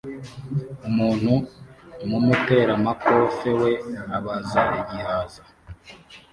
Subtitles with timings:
[0.87, 1.33] Umuntu
[2.09, 3.71] mumuteramakofe we
[4.17, 5.41] abaza igihaza